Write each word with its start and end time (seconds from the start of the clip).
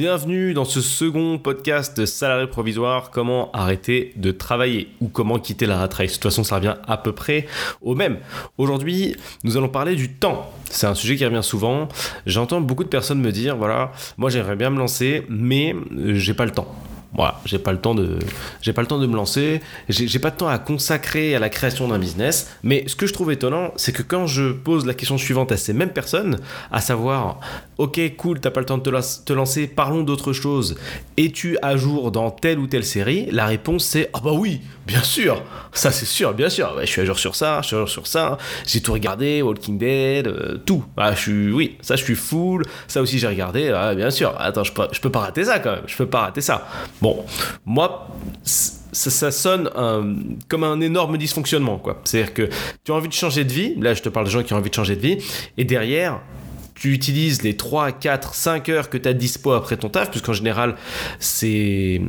Bienvenue 0.00 0.54
dans 0.54 0.64
ce 0.64 0.80
second 0.80 1.36
podcast 1.36 1.94
de 1.94 2.06
salarié 2.06 2.46
provisoire, 2.46 3.10
comment 3.10 3.52
arrêter 3.52 4.14
de 4.16 4.30
travailler 4.30 4.88
ou 5.02 5.08
comment 5.08 5.38
quitter 5.38 5.66
la 5.66 5.76
rat 5.76 5.90
race. 5.92 6.12
De 6.12 6.14
toute 6.14 6.22
façon, 6.22 6.42
ça 6.42 6.54
revient 6.54 6.76
à 6.88 6.96
peu 6.96 7.12
près 7.12 7.46
au 7.82 7.94
même. 7.94 8.16
Aujourd'hui, 8.56 9.14
nous 9.44 9.58
allons 9.58 9.68
parler 9.68 9.96
du 9.96 10.14
temps. 10.14 10.50
C'est 10.70 10.86
un 10.86 10.94
sujet 10.94 11.16
qui 11.16 11.26
revient 11.26 11.42
souvent. 11.42 11.86
J'entends 12.24 12.62
beaucoup 12.62 12.82
de 12.82 12.88
personnes 12.88 13.20
me 13.20 13.30
dire, 13.30 13.58
voilà, 13.58 13.92
moi 14.16 14.30
j'aimerais 14.30 14.56
bien 14.56 14.70
me 14.70 14.78
lancer, 14.78 15.26
mais 15.28 15.76
j'ai 16.14 16.32
pas 16.32 16.46
le 16.46 16.52
temps 16.52 16.74
voilà, 17.12 17.40
j'ai 17.44 17.58
pas 17.58 17.72
le 17.72 17.78
temps 17.78 17.94
de, 17.94 18.18
j'ai 18.62 18.72
pas 18.72 18.82
le 18.82 18.86
temps 18.86 18.98
de 18.98 19.06
me 19.06 19.16
lancer, 19.16 19.60
j'ai 19.88 20.18
pas 20.20 20.30
de 20.30 20.36
temps 20.36 20.48
à 20.48 20.58
consacrer 20.58 21.34
à 21.34 21.40
la 21.40 21.48
création 21.48 21.88
d'un 21.88 21.98
business. 21.98 22.50
Mais 22.62 22.84
ce 22.86 22.94
que 22.94 23.06
je 23.06 23.12
trouve 23.12 23.32
étonnant, 23.32 23.72
c'est 23.76 23.92
que 23.92 24.02
quand 24.02 24.26
je 24.26 24.52
pose 24.52 24.86
la 24.86 24.94
question 24.94 25.18
suivante 25.18 25.50
à 25.50 25.56
ces 25.56 25.72
mêmes 25.72 25.92
personnes, 25.92 26.38
à 26.70 26.80
savoir, 26.80 27.40
ok, 27.78 28.00
cool, 28.16 28.40
t'as 28.40 28.50
pas 28.50 28.60
le 28.60 28.66
temps 28.66 28.78
de 28.78 28.82
te, 28.82 29.24
te 29.24 29.32
lancer, 29.32 29.66
parlons 29.66 30.02
d'autre 30.02 30.32
chose. 30.32 30.76
Es-tu 31.16 31.58
à 31.62 31.76
jour 31.76 32.12
dans 32.12 32.30
telle 32.30 32.58
ou 32.60 32.66
telle 32.66 32.84
série? 32.84 33.26
La 33.32 33.46
réponse 33.46 33.84
c'est, 33.84 34.08
ah 34.12 34.20
bah 34.22 34.32
oui, 34.32 34.60
bien 34.90 35.04
sûr, 35.04 35.40
ça 35.72 35.92
c'est 35.92 36.04
sûr, 36.04 36.34
bien 36.34 36.48
sûr. 36.48 36.76
je 36.80 36.86
suis 36.86 37.00
à 37.00 37.04
jour 37.04 37.16
sur 37.16 37.36
ça, 37.36 37.60
je 37.62 37.68
suis 37.68 37.76
à 37.76 37.78
jour 37.78 37.88
sur 37.88 38.08
ça. 38.08 38.38
J'ai 38.66 38.80
tout 38.80 38.92
regardé, 38.92 39.40
Walking 39.40 39.78
Dead, 39.78 40.26
euh, 40.26 40.58
tout. 40.66 40.84
Ah, 40.96 41.14
je 41.14 41.20
suis, 41.20 41.52
oui, 41.52 41.76
ça 41.80 41.94
je 41.94 42.02
suis 42.02 42.16
full. 42.16 42.64
Ça 42.88 43.00
aussi 43.00 43.20
j'ai 43.20 43.28
regardé, 43.28 43.68
ah, 43.68 43.94
bien 43.94 44.10
sûr. 44.10 44.34
Attends, 44.36 44.64
je 44.64 44.72
peux, 44.72 45.10
pas 45.10 45.20
rater 45.20 45.44
ça 45.44 45.60
quand 45.60 45.72
même. 45.72 45.84
Je 45.86 45.96
peux 45.96 46.06
pas 46.06 46.22
rater 46.22 46.40
ça. 46.40 46.66
Bon, 47.00 47.24
moi, 47.64 48.08
ça, 48.42 49.30
sonne 49.30 49.70
comme 50.48 50.64
un 50.64 50.80
énorme 50.80 51.16
dysfonctionnement, 51.18 51.78
quoi. 51.78 52.00
C'est-à-dire 52.02 52.34
que 52.34 52.48
tu 52.82 52.90
as 52.90 52.94
envie 52.96 53.08
de 53.08 53.12
changer 53.12 53.44
de 53.44 53.52
vie, 53.52 53.76
là 53.80 53.94
je 53.94 54.02
te 54.02 54.08
parle 54.08 54.26
de 54.26 54.30
gens 54.30 54.42
qui 54.42 54.54
ont 54.54 54.56
envie 54.56 54.70
de 54.70 54.74
changer 54.74 54.96
de 54.96 55.02
vie, 55.02 55.18
et 55.56 55.64
derrière, 55.64 56.20
tu 56.80 56.94
utilises 56.94 57.42
les 57.42 57.58
3, 57.58 57.92
4, 57.92 58.34
5 58.34 58.68
heures 58.70 58.88
que 58.88 58.96
tu 58.96 59.06
as 59.06 59.12
dispo 59.12 59.52
après 59.52 59.76
ton 59.76 59.90
taf, 59.90 60.10
puisqu'en 60.10 60.32
général, 60.32 60.76
c'est. 61.18 62.00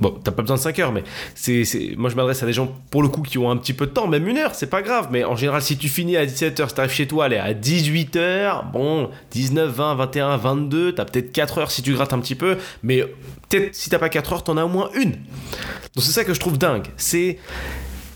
Bon, 0.00 0.16
t'as 0.22 0.30
pas 0.30 0.42
besoin 0.42 0.56
de 0.56 0.62
5 0.62 0.78
heures, 0.78 0.92
mais 0.92 1.02
c'est, 1.34 1.64
moi 1.96 2.08
je 2.08 2.14
m'adresse 2.14 2.40
à 2.44 2.46
des 2.46 2.52
gens 2.52 2.72
pour 2.90 3.02
le 3.02 3.08
coup 3.08 3.22
qui 3.22 3.36
ont 3.36 3.50
un 3.50 3.56
petit 3.56 3.72
peu 3.72 3.86
de 3.86 3.90
temps, 3.90 4.06
même 4.06 4.28
une 4.28 4.38
heure, 4.38 4.54
c'est 4.54 4.70
pas 4.70 4.80
grave, 4.80 5.08
mais 5.10 5.24
en 5.24 5.34
général, 5.34 5.60
si 5.60 5.76
tu 5.76 5.88
finis 5.88 6.16
à 6.16 6.24
17h, 6.24 6.68
si 6.68 6.74
t'arrives 6.74 6.92
chez 6.92 7.08
toi, 7.08 7.24
allez, 7.24 7.36
à 7.36 7.52
18h, 7.52 8.70
bon, 8.72 9.10
19, 9.32 9.74
20, 9.74 9.94
21, 9.96 10.36
22, 10.36 10.94
t'as 10.94 11.04
peut-être 11.04 11.32
4 11.32 11.58
heures 11.58 11.70
si 11.72 11.82
tu 11.82 11.92
grattes 11.92 12.12
un 12.12 12.20
petit 12.20 12.36
peu, 12.36 12.58
mais 12.84 13.02
peut-être 13.48 13.74
si 13.74 13.90
t'as 13.90 13.98
pas 13.98 14.08
4 14.08 14.32
heures, 14.32 14.44
t'en 14.44 14.56
as 14.56 14.64
au 14.64 14.68
moins 14.68 14.90
une. 14.94 15.10
Donc 15.10 16.04
c'est 16.04 16.12
ça 16.12 16.22
que 16.22 16.32
je 16.32 16.38
trouve 16.38 16.58
dingue. 16.58 16.86
C'est 16.96 17.38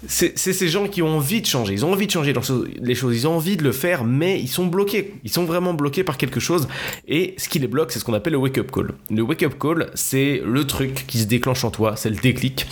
c'est 0.09 0.37
ces 0.37 0.69
gens 0.69 0.87
qui 0.87 1.03
ont 1.03 1.17
envie 1.17 1.41
de 1.41 1.47
changer, 1.47 1.73
ils 1.73 1.85
ont 1.85 1.93
envie 1.93 2.07
de 2.07 2.13
changer 2.13 2.33
les 2.81 2.95
choses, 2.95 3.17
ils 3.17 3.27
ont 3.27 3.37
envie 3.37 3.57
de 3.57 3.63
le 3.63 3.73
faire, 3.73 4.05
mais 4.05 4.41
ils 4.41 4.49
sont 4.49 4.67
bloqués. 4.67 5.15
Ils 5.25 5.31
sont 5.31 5.45
vraiment 5.45 5.75
bloqués 5.75 6.05
par 6.05 6.17
quelque 6.17 6.41
chose. 6.41 6.69
Et 7.09 7.35
ce 7.39 7.49
qui 7.49 7.59
les 7.59 7.67
bloque, 7.67 7.93
c'est 7.93 7.99
ce 7.99 8.05
qu'on 8.05 8.15
appelle 8.15 8.35
le 8.35 8.39
wake-up 8.39 8.71
call. 8.71 8.93
Le 9.11 9.23
wake-up 9.23 9.55
call, 9.59 9.91
c'est 9.95 10.43
le 10.45 10.67
truc 10.67 11.05
qui 11.07 11.19
se 11.19 11.27
déclenche 11.27 11.65
en 11.65 11.71
toi, 11.71 11.97
c'est 11.97 12.11
le 12.11 12.17
déclic. 12.17 12.67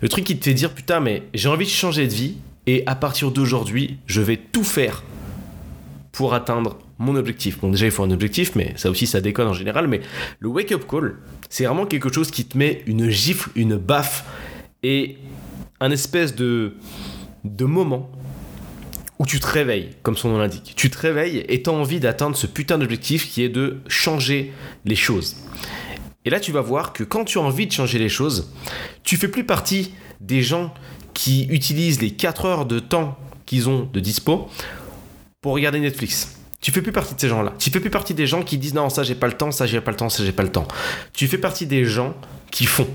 Le 0.00 0.08
truc 0.08 0.24
qui 0.24 0.38
te 0.38 0.44
fait 0.44 0.54
dire, 0.54 0.72
putain, 0.72 1.00
mais 1.00 1.22
j'ai 1.34 1.48
envie 1.48 1.66
de 1.66 1.70
changer 1.70 2.06
de 2.06 2.12
vie, 2.12 2.34
et 2.66 2.84
à 2.86 2.94
partir 2.94 3.30
d'aujourd'hui, 3.30 3.98
je 4.06 4.20
vais 4.20 4.36
tout 4.36 4.64
faire 4.64 5.02
pour 6.12 6.34
atteindre 6.34 6.78
mon 6.98 7.16
objectif. 7.16 7.58
Bon, 7.58 7.70
déjà, 7.70 7.86
il 7.86 7.90
faut 7.90 8.04
un 8.04 8.10
objectif, 8.10 8.54
mais 8.54 8.72
ça 8.76 8.90
aussi, 8.90 9.06
ça 9.06 9.20
déconne 9.20 9.48
en 9.48 9.54
général. 9.54 9.88
Mais 9.88 10.00
le 10.38 10.48
wake-up 10.48 10.84
call, 10.88 11.16
c'est 11.48 11.64
vraiment 11.64 11.86
quelque 11.86 12.12
chose 12.12 12.30
qui 12.30 12.44
te 12.44 12.56
met 12.56 12.82
une 12.86 13.10
gifle, 13.10 13.50
une 13.56 13.76
baffe. 13.76 14.24
Et 14.84 15.16
un 15.82 15.90
espèce 15.90 16.34
de, 16.34 16.74
de 17.44 17.64
moment 17.64 18.10
où 19.18 19.26
tu 19.26 19.40
te 19.40 19.46
réveilles, 19.46 19.90
comme 20.02 20.16
son 20.16 20.30
nom 20.30 20.38
l'indique. 20.38 20.74
Tu 20.76 20.90
te 20.90 20.98
réveilles 20.98 21.44
et 21.48 21.62
tu 21.62 21.70
as 21.70 21.72
envie 21.72 22.00
d'atteindre 22.00 22.36
ce 22.36 22.46
putain 22.46 22.78
d'objectif 22.78 23.28
qui 23.28 23.42
est 23.42 23.48
de 23.48 23.80
changer 23.88 24.52
les 24.84 24.94
choses. 24.94 25.36
Et 26.24 26.30
là, 26.30 26.38
tu 26.38 26.52
vas 26.52 26.60
voir 26.60 26.92
que 26.92 27.02
quand 27.02 27.24
tu 27.24 27.38
as 27.38 27.42
envie 27.42 27.66
de 27.66 27.72
changer 27.72 27.98
les 27.98 28.08
choses, 28.08 28.52
tu 29.02 29.16
fais 29.16 29.28
plus 29.28 29.44
partie 29.44 29.92
des 30.20 30.42
gens 30.42 30.72
qui 31.14 31.46
utilisent 31.50 32.00
les 32.00 32.12
4 32.12 32.44
heures 32.44 32.66
de 32.66 32.78
temps 32.78 33.18
qu'ils 33.44 33.68
ont 33.68 33.88
de 33.92 34.00
dispo 34.00 34.48
pour 35.40 35.54
regarder 35.54 35.80
Netflix. 35.80 36.38
Tu 36.60 36.70
fais 36.70 36.80
plus 36.80 36.92
partie 36.92 37.16
de 37.16 37.20
ces 37.20 37.28
gens-là. 37.28 37.54
Tu 37.58 37.70
fais 37.70 37.80
plus 37.80 37.90
partie 37.90 38.14
des 38.14 38.28
gens 38.28 38.42
qui 38.42 38.56
disent 38.56 38.74
non, 38.74 38.88
ça 38.88 39.02
j'ai 39.02 39.16
pas 39.16 39.26
le 39.26 39.32
temps, 39.32 39.50
ça 39.50 39.66
j'ai 39.66 39.80
pas 39.80 39.90
le 39.90 39.96
temps, 39.96 40.08
ça 40.08 40.24
j'ai 40.24 40.30
pas 40.30 40.44
le 40.44 40.52
temps. 40.52 40.68
Tu 41.12 41.26
fais 41.26 41.38
partie 41.38 41.66
des 41.66 41.84
gens 41.84 42.14
qui 42.52 42.66
font. 42.66 42.86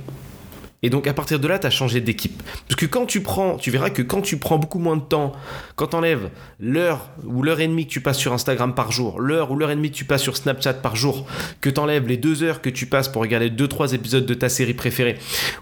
Et 0.84 0.90
donc 0.90 1.08
à 1.08 1.14
partir 1.14 1.40
de 1.40 1.48
là, 1.48 1.58
tu 1.58 1.66
as 1.66 1.72
changé 1.72 2.02
d'équipe. 2.02 2.44
Parce 2.68 2.80
que 2.80 2.86
quand 2.86 3.06
tu 3.06 3.22
prends, 3.22 3.58
tu 3.58 3.72
verras 3.72 3.90
que 3.90 4.02
quand 4.04 4.22
tu 4.22 4.38
prends 4.38 4.60
beaucoup 4.60 4.78
moins 4.78 4.96
de 4.96 5.02
temps, 5.02 5.32
quand 5.76 5.88
tu 5.88 5.96
enlèves 5.96 6.30
l'heure 6.60 7.10
ou 7.26 7.42
l'heure 7.42 7.60
et 7.60 7.68
demie 7.68 7.88
que 7.88 7.92
tu 7.92 8.02
passes 8.02 8.20
sur 8.20 8.32
Instagram 8.34 8.76
par 8.76 8.92
jour, 8.92 9.20
l'heure 9.20 9.52
ou 9.52 9.56
l'heure 9.56 9.72
et 9.72 9.76
demie 9.76 9.90
que 9.90 9.96
tu 9.96 10.06
passes 10.06 10.22
sur 10.22 10.38
Snapchat 10.38 10.76
par 10.76 10.96
jour, 10.96 11.26
que 11.62 11.70
tu 11.70 11.80
enlèves 11.80 12.08
les 12.08 12.18
deux 12.18 12.44
heures 12.44 12.62
que 12.62 12.70
tu 12.70 12.86
passes 12.86 13.10
pour 13.10 13.24
regarder 13.24 13.50
deux 13.50 13.68
trois 13.68 13.94
épisodes 13.94 14.26
de 14.26 14.34
ta 14.36 14.50
série 14.50 14.76
préférée, 14.76 15.18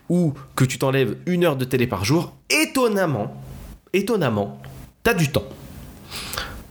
ou 0.09 0.33
que 0.55 0.65
tu 0.65 0.77
t'enlèves 0.77 1.15
une 1.25 1.45
heure 1.45 1.55
de 1.55 1.65
télé 1.65 1.87
par 1.87 2.03
jour, 2.03 2.35
étonnamment, 2.49 3.41
étonnamment, 3.93 4.61
tu 5.03 5.11
as 5.11 5.13
du 5.13 5.29
temps. 5.29 5.47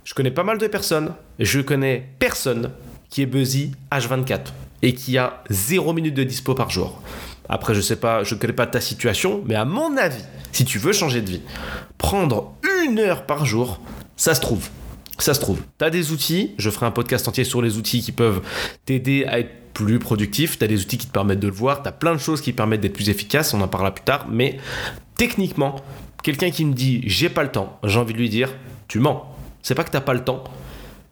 Je 0.05 0.13
connais 0.13 0.31
pas 0.31 0.45
mal 0.45 0.59
de 0.59 0.67
personnes, 0.67 1.15
je 1.39 1.61
connais 1.61 2.11
personne 2.19 2.71
qui 3.09 3.23
est 3.23 3.27
busy 3.27 3.73
H24 3.91 4.41
et 4.83 4.93
qui 4.93 5.17
a 5.17 5.43
0 5.49 5.93
minutes 5.95 6.15
de 6.15 6.25
dispo 6.25 6.55
par 6.55 6.69
jour. 6.69 7.01
Après, 7.49 7.75
je 7.75 7.81
sais 7.81 7.97
pas, 7.97 8.25
je 8.25 8.35
connais 8.35 8.53
pas 8.53 8.67
ta 8.67 8.81
situation, 8.81 9.43
mais 9.47 9.55
à 9.55 9.65
mon 9.65 9.97
avis, 9.97 10.23
si 10.53 10.65
tu 10.65 10.79
veux 10.79 10.93
changer 10.93 11.21
de 11.21 11.31
vie, 11.31 11.43
prendre 11.99 12.55
une 12.87 12.99
heure 12.99 13.27
par 13.27 13.45
jour, 13.45 13.81
ça 14.17 14.35
se 14.35 14.41
trouve. 14.41 14.69
Ça 15.19 15.35
se 15.35 15.41
trouve. 15.41 15.61
Tu 15.79 15.85
as 15.85 15.91
des 15.91 16.13
outils, 16.13 16.55
je 16.59 16.71
ferai 16.71 16.87
un 16.87 16.91
podcast 16.91 17.29
entier 17.29 17.45
sur 17.45 17.63
les 17.63 17.77
outils 17.77 18.03
qui 18.03 18.13
peuvent 18.13 18.41
t'aider 18.85 19.25
à 19.27 19.39
être 19.39 19.51
plus 19.75 19.99
productif, 19.99 20.59
tu 20.59 20.65
as 20.65 20.69
des 20.69 20.81
outils 20.81 20.99
qui 20.99 21.07
te 21.07 21.13
permettent 21.13 21.41
de 21.41 21.49
le 21.49 21.53
voir, 21.53 21.83
tu 21.83 21.89
as 21.89 21.93
plein 21.93 22.15
de 22.15 22.21
choses 22.21 22.41
qui 22.41 22.53
permettent 22.53 22.81
d'être 22.81 22.95
plus 22.95 23.11
efficace, 23.11 23.53
on 23.55 23.61
en 23.61 23.69
parlera 23.69 23.93
plus 23.95 24.05
tard, 24.05 24.27
mais 24.31 24.59
techniquement, 25.17 25.77
quelqu'un 26.23 26.51
qui 26.51 26.65
me 26.65 26.73
dit 26.73 27.03
j'ai 27.07 27.29
pas 27.29 27.43
le 27.43 27.51
temps, 27.51 27.79
j'ai 27.85 27.99
envie 27.99 28.15
de 28.15 28.19
lui 28.19 28.29
dire 28.29 28.51
tu 28.89 29.01
mens. 29.01 29.31
C'est 29.63 29.75
pas 29.75 29.83
que 29.85 29.91
t'as 29.91 30.01
pas 30.01 30.15
le 30.15 30.23
temps, 30.23 30.45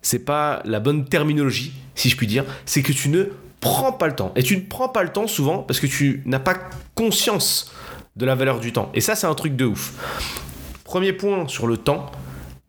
c'est 0.01 0.25
pas 0.25 0.63
la 0.65 0.79
bonne 0.79 1.05
terminologie, 1.05 1.73
si 1.95 2.09
je 2.09 2.17
puis 2.17 2.27
dire, 2.27 2.45
c'est 2.67 2.83
que 2.83 2.93
tu 2.93 3.09
ne 3.09 3.27
prends 3.63 3.93
pas 3.93 4.09
le 4.09 4.15
temps. 4.15 4.33
Et 4.37 4.43
tu 4.43 4.57
ne 4.57 4.63
prends 4.63 4.91
pas 4.91 5.03
le 5.03 5.09
temps 5.09 5.27
souvent 5.27 5.59
parce 5.59 5.81
que 5.81 5.87
tu 5.87 6.23
n'as 6.27 6.41
pas 6.41 6.57
conscience 6.95 7.73
de 8.17 8.27
la 8.27 8.35
valeur 8.35 8.61
du 8.61 8.73
temps. 8.73 8.91
Et 8.93 9.01
ça, 9.01 9.15
c'est 9.15 9.27
un 9.27 9.35
truc 9.35 9.57
de 9.57 9.65
ouf. 9.65 9.95
Premier 10.85 11.15
point 11.15 11.49
sur 11.49 11.67
le 11.67 11.79
temps, 11.79 12.11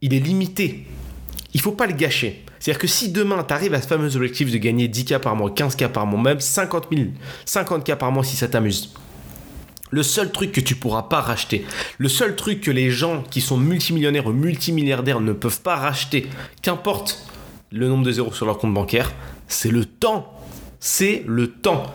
il 0.01 0.13
est 0.13 0.19
limité. 0.19 0.85
Il 1.53 1.59
faut 1.59 1.71
pas 1.71 1.87
le 1.87 1.93
gâcher. 1.93 2.45
C'est-à-dire 2.59 2.79
que 2.79 2.87
si 2.87 3.11
demain 3.11 3.43
tu 3.43 3.53
arrives 3.53 3.73
à 3.73 3.81
ce 3.81 3.87
fameux 3.87 4.15
objectif 4.15 4.49
de 4.51 4.57
gagner 4.57 4.87
10K 4.87 5.19
par 5.19 5.35
mois, 5.35 5.49
15K 5.49 5.89
par 5.89 6.05
mois, 6.05 6.21
même 6.21 6.39
50 6.39 6.87
000, 6.93 7.09
50K 7.45 7.97
par 7.97 8.11
mois 8.11 8.23
si 8.23 8.37
ça 8.37 8.47
t'amuse, 8.47 8.93
le 9.89 10.03
seul 10.03 10.31
truc 10.31 10.53
que 10.53 10.61
tu 10.61 10.75
pourras 10.75 11.03
pas 11.03 11.19
racheter, 11.19 11.65
le 11.97 12.07
seul 12.07 12.35
truc 12.35 12.61
que 12.61 12.71
les 12.71 12.89
gens 12.89 13.23
qui 13.29 13.41
sont 13.41 13.57
multimillionnaires 13.57 14.27
ou 14.27 14.31
multimilliardaires 14.31 15.19
ne 15.19 15.33
peuvent 15.33 15.61
pas 15.61 15.75
racheter, 15.75 16.29
qu'importe 16.61 17.27
le 17.71 17.89
nombre 17.89 18.05
de 18.05 18.11
zéros 18.11 18.33
sur 18.33 18.45
leur 18.45 18.57
compte 18.57 18.73
bancaire, 18.73 19.11
c'est 19.47 19.71
le 19.71 19.83
temps 19.83 20.32
c'est 20.83 21.23
le 21.25 21.49
temps. 21.49 21.85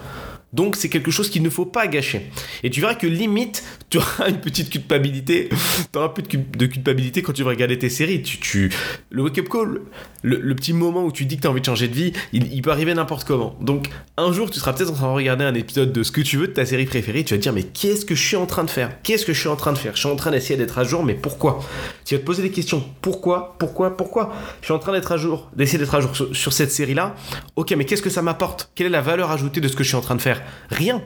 Donc 0.53 0.77
c'est 0.77 0.89
quelque 0.89 1.11
chose 1.11 1.29
qu'il 1.29 1.43
ne 1.43 1.51
faut 1.51 1.67
pas 1.67 1.87
gâcher. 1.87 2.31
Et 2.63 2.71
tu 2.71 2.81
verras 2.81 2.95
que 2.95 3.07
limite, 3.07 3.65
tu 3.91 3.99
auras 3.99 4.29
une 4.29 4.41
petite 4.41 4.71
culpabilité. 4.71 5.51
tu 5.93 5.99
auras 5.99 6.09
plus 6.09 6.23
de 6.23 6.67
culpabilité 6.67 7.23
quand 7.23 7.33
tu 7.33 7.43
vas 7.43 7.51
regarder 7.51 7.79
tes 7.79 7.91
séries. 7.91 8.23
Tu, 8.23 8.73
Le 9.11 9.23
wake-up 9.23 9.49
call, 9.49 9.81
le, 10.23 10.55
petit 10.55 10.73
moment 10.73 11.05
où 11.05 11.13
tu 11.13 11.27
dis 11.27 11.37
que 11.37 11.43
tu 11.43 11.47
as 11.47 11.51
envie 11.51 11.61
de 11.61 11.67
changer 11.67 11.89
de 11.89 11.95
vie, 11.95 12.13
il, 12.33 12.63
peut 12.63 12.71
arriver 12.71 12.95
n'importe 12.95 13.27
comment. 13.27 13.57
Donc 13.61 13.89
un 14.17 14.33
jour, 14.33 14.51
tu 14.51 14.59
seras 14.59 14.73
peut-être 14.73 14.91
en 14.91 14.95
train 14.95 15.09
de 15.09 15.15
regarder 15.15 15.45
un 15.45 15.55
épisode 15.55 15.93
de 15.93 16.03
ce 16.03 16.13
que 16.13 16.23
tu 16.23 16.39
veux 16.39 16.49
de 16.49 16.53
ta 16.53 16.65
série 16.65 16.87
préférée. 16.87 17.25
Tu 17.25 17.35
vas 17.35 17.39
te 17.39 17.43
dire, 17.43 17.53
mais 17.53 17.63
qu'est-ce 17.63 18.07
que 18.07 18.15
je 18.15 18.27
suis 18.27 18.37
en 18.37 18.47
train 18.47 18.65
de 18.65 18.71
faire? 18.71 19.03
Qu'est-ce 19.03 19.27
que 19.27 19.33
je 19.35 19.41
suis 19.41 19.49
en 19.49 19.57
train 19.57 19.73
de 19.73 19.79
faire? 19.79 19.95
Je 19.95 20.01
suis 20.01 20.09
en 20.09 20.17
train 20.17 20.31
d'essayer 20.31 20.57
d'être 20.57 20.79
à 20.79 20.85
jour, 20.85 21.05
mais 21.05 21.15
pourquoi? 21.15 21.61
Tu 22.05 22.15
vas 22.15 22.21
te 22.21 22.25
poser 22.25 22.43
des 22.43 22.51
questions. 22.51 22.83
Pourquoi? 23.03 23.57
Pourquoi? 23.59 23.97
Pourquoi? 23.97 24.33
Je 24.61 24.67
suis 24.67 24.75
en 24.75 24.79
train 24.79 24.93
d'être 24.93 25.13
à 25.13 25.19
jour, 25.19 25.51
d'essayer 25.55 25.79
d'être 25.79 25.95
à 25.95 26.01
jour 26.01 26.11
sur 26.33 26.53
cette 26.53 26.73
série-là. 26.73 27.15
Ok, 27.57 27.73
mais 27.73 27.85
qu'est-ce 27.85 28.03
que 28.03 28.11
ça 28.11 28.23
m'apporte? 28.23 28.71
Quelle 28.75 28.87
est 28.87 28.91
la 28.91 29.03
valeur 29.03 29.31
ajoutée 29.31 29.61
de 29.61 29.69
ce 29.69 29.77
que 29.77 29.85
je 29.85 29.89
suis 29.89 29.97
en 29.97 30.01
train 30.01 30.17
de 30.17 30.23
faire? 30.23 30.38
Rien 30.71 31.03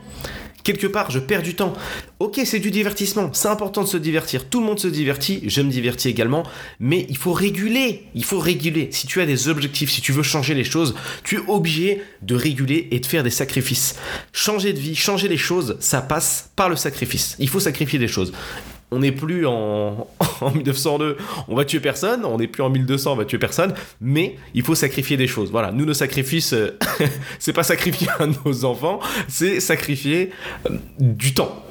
quelque 0.62 0.87
part, 0.87 1.11
je 1.11 1.19
perds 1.19 1.43
du 1.43 1.55
temps. 1.55 1.73
Ok, 2.19 2.40
c'est 2.44 2.61
du 2.61 2.70
divertissement, 2.70 3.31
c'est 3.32 3.49
important 3.49 3.82
de 3.82 3.88
se 3.88 3.96
divertir. 3.96 4.49
Tout 4.49 4.61
le 4.61 4.67
monde 4.67 4.79
se 4.79 4.88
divertit, 4.88 5.43
je 5.46 5.61
me 5.62 5.70
divertis 5.70 6.08
également, 6.08 6.44
mais 6.79 7.06
il 7.08 7.17
faut 7.17 7.32
réguler. 7.32 8.05
Il 8.14 8.25
faut 8.25 8.38
réguler. 8.38 8.88
Si 8.93 9.06
tu 9.06 9.20
as 9.20 9.26
des 9.26 9.49
objectifs, 9.49 9.90
si 9.90 10.00
tu 10.00 10.12
veux 10.12 10.23
changer 10.23 10.55
les 10.55 10.64
choses, 10.64 10.94
tu 11.25 11.37
es 11.37 11.40
obligé 11.49 12.02
de 12.23 12.34
réguler 12.34 12.88
et 12.90 13.00
de 13.00 13.06
faire 13.06 13.23
des 13.23 13.31
sacrifices. 13.31 13.96
Changer 14.32 14.73
de 14.73 14.79
vie, 14.79 14.94
changer 14.94 15.29
les 15.29 15.37
choses, 15.37 15.76
ça 15.81 16.00
passe 16.00 16.50
par 16.56 16.69
le 16.69 16.76
sacrifice. 16.76 17.37
Il 17.38 17.49
faut 17.49 17.61
sacrifier 17.61 17.99
des 17.99 18.08
choses 18.08 18.32
on 18.92 19.00
n'est 19.00 19.12
plus 19.12 19.46
en, 19.46 20.06
1902, 20.54 21.16
on 21.48 21.56
va 21.56 21.64
tuer 21.64 21.80
personne, 21.80 22.24
on 22.24 22.38
n'est 22.38 22.46
plus 22.46 22.62
en 22.62 22.70
1200, 22.70 23.12
on 23.12 23.16
va 23.16 23.24
tuer 23.24 23.38
personne, 23.38 23.74
mais 24.00 24.36
il 24.54 24.62
faut 24.62 24.74
sacrifier 24.74 25.16
des 25.16 25.26
choses. 25.26 25.50
Voilà, 25.50 25.72
nous, 25.72 25.84
nos 25.84 25.94
sacrifices, 25.94 26.52
euh, 26.52 26.78
c'est 27.38 27.52
pas 27.52 27.62
sacrifier 27.62 28.08
nos 28.44 28.64
enfants, 28.64 29.00
c'est 29.28 29.60
sacrifier 29.60 30.30
euh, 30.70 30.76
du 31.00 31.34
temps. 31.34 31.64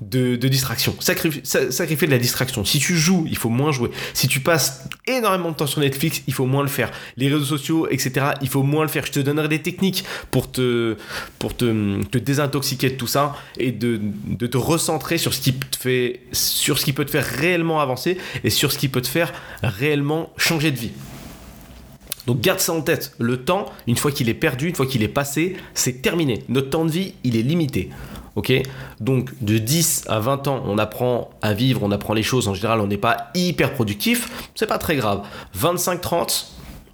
De, 0.00 0.36
distraction. 0.36 0.94
Sacrifier, 0.98 1.42
sacrifier 1.44 2.06
de 2.06 2.12
la 2.12 2.18
distraction. 2.18 2.64
Si 2.64 2.78
tu 2.78 2.96
joues, 2.96 3.26
il 3.28 3.36
faut 3.36 3.48
moins 3.48 3.72
jouer. 3.72 3.90
Si 4.14 4.28
tu 4.28 4.40
passes 4.40 4.84
énormément 5.06 5.50
de 5.50 5.56
temps 5.56 5.66
sur 5.66 5.80
Netflix, 5.80 6.22
il 6.26 6.34
faut 6.34 6.46
moins 6.46 6.62
le 6.62 6.68
faire. 6.68 6.90
Les 7.16 7.28
réseaux 7.28 7.44
sociaux, 7.44 7.86
etc., 7.90 8.26
il 8.40 8.48
faut 8.48 8.62
moins 8.62 8.82
le 8.82 8.88
faire. 8.88 9.06
Je 9.06 9.12
te 9.12 9.20
donnerai 9.20 9.48
des 9.48 9.62
techniques 9.62 10.04
pour 10.30 10.50
te, 10.50 10.96
pour 11.38 11.56
te, 11.56 12.18
désintoxiquer 12.18 12.90
de 12.90 12.94
tout 12.96 13.06
ça 13.06 13.36
et 13.58 13.72
de, 13.72 14.00
de, 14.26 14.46
te 14.46 14.56
recentrer 14.56 15.18
sur 15.18 15.34
ce 15.34 15.40
qui 15.40 15.54
te 15.54 15.76
fait, 15.76 16.20
sur 16.32 16.78
ce 16.78 16.84
qui 16.84 16.92
peut 16.92 17.04
te 17.04 17.10
faire 17.10 17.24
réellement 17.24 17.80
avancer 17.80 18.18
et 18.44 18.50
sur 18.50 18.72
ce 18.72 18.78
qui 18.78 18.88
peut 18.88 19.02
te 19.02 19.08
faire 19.08 19.32
réellement 19.62 20.32
changer 20.36 20.70
de 20.70 20.78
vie. 20.78 20.92
Donc 22.26 22.40
garde 22.40 22.60
ça 22.60 22.72
en 22.72 22.80
tête. 22.80 23.14
Le 23.18 23.38
temps, 23.38 23.66
une 23.86 23.96
fois 23.96 24.12
qu'il 24.12 24.28
est 24.28 24.34
perdu, 24.34 24.68
une 24.68 24.74
fois 24.74 24.86
qu'il 24.86 25.02
est 25.02 25.08
passé, 25.08 25.56
c'est 25.74 26.02
terminé. 26.02 26.44
Notre 26.48 26.70
temps 26.70 26.84
de 26.84 26.90
vie, 26.90 27.14
il 27.24 27.36
est 27.36 27.42
limité. 27.42 27.90
Ok 28.40 28.54
Donc 29.00 29.28
de 29.42 29.58
10 29.58 30.04
à 30.08 30.18
20 30.18 30.48
ans, 30.48 30.62
on 30.64 30.78
apprend 30.78 31.28
à 31.42 31.52
vivre, 31.52 31.82
on 31.82 31.90
apprend 31.90 32.14
les 32.14 32.22
choses. 32.22 32.48
En 32.48 32.54
général, 32.54 32.80
on 32.80 32.86
n'est 32.86 32.96
pas 32.96 33.28
hyper 33.34 33.74
productif. 33.74 34.48
C'est 34.54 34.66
pas 34.66 34.78
très 34.78 34.96
grave. 34.96 35.26
25-30, 35.58 36.46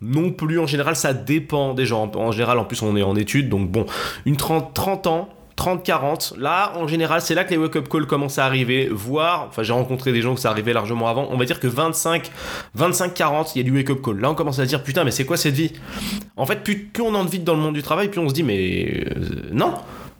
non 0.02 0.32
plus 0.32 0.58
en 0.58 0.66
général, 0.66 0.96
ça 0.96 1.14
dépend 1.14 1.72
des 1.72 1.86
gens. 1.86 2.10
En 2.16 2.32
général, 2.32 2.58
en 2.58 2.64
plus, 2.64 2.82
on 2.82 2.96
est 2.96 3.02
en 3.04 3.14
études. 3.14 3.48
Donc 3.48 3.70
bon, 3.70 3.86
une 4.24 4.36
30, 4.36 4.74
30 4.74 5.06
ans, 5.06 5.28
30-40, 5.56 6.36
là, 6.36 6.72
en 6.74 6.88
général, 6.88 7.20
c'est 7.20 7.36
là 7.36 7.44
que 7.44 7.50
les 7.50 7.58
wake-up 7.58 7.88
calls 7.88 8.08
commencent 8.08 8.38
à 8.38 8.44
arriver, 8.44 8.88
voire, 8.90 9.46
enfin, 9.48 9.62
j'ai 9.62 9.72
rencontré 9.72 10.12
des 10.12 10.22
gens 10.22 10.34
que 10.34 10.40
ça 10.40 10.50
arrivait 10.50 10.72
largement 10.72 11.06
avant, 11.06 11.28
on 11.30 11.36
va 11.36 11.44
dire 11.44 11.60
que 11.60 11.68
25, 11.68 12.28
25-40, 12.76 13.52
il 13.54 13.58
y 13.58 13.60
a 13.60 13.62
du 13.62 13.74
wake-up 13.74 14.02
call. 14.04 14.18
Là, 14.18 14.30
on 14.30 14.34
commence 14.34 14.58
à 14.58 14.66
dire, 14.66 14.82
putain, 14.82 15.04
mais 15.04 15.12
c'est 15.12 15.24
quoi 15.24 15.36
cette 15.36 15.54
vie? 15.54 15.72
En 16.36 16.44
fait, 16.44 16.64
plus, 16.64 16.90
on 17.00 17.14
en 17.14 17.24
vite 17.24 17.44
dans 17.44 17.54
le 17.54 17.60
monde 17.60 17.74
du 17.74 17.82
travail, 17.84 18.08
plus 18.08 18.20
on 18.20 18.28
se 18.28 18.34
dit, 18.34 18.42
mais 18.42 19.04
euh, 19.16 19.50
non 19.52 19.74